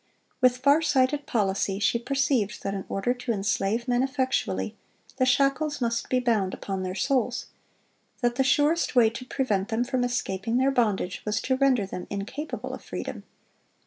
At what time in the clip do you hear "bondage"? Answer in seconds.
10.71-11.21